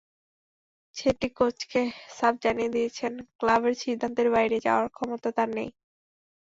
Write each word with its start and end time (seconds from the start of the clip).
ছেত্রী 0.95 1.27
কোচকে 1.37 1.81
সাফ 2.17 2.33
জানিয়ে 2.43 2.73
দিয়েছেন, 2.75 3.13
ক্লাবের 3.39 3.73
সিদ্ধান্তের 3.81 4.27
বাইরে 4.35 4.57
যাওয়ার 4.65 4.87
ক্ষমতা 4.95 5.29
তাঁর 5.37 5.49
নেই। 5.57 5.69